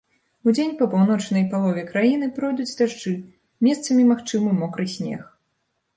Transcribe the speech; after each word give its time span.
Удзень 0.51 0.71
па 0.79 0.85
паўночнай 0.93 1.43
палове 1.51 1.83
краіны 1.91 2.31
пройдуць 2.39 2.67
дажджы, 2.81 3.13
месцамі 3.69 4.09
магчымы 4.11 4.49
мокры 4.63 4.85
снег. 4.99 5.21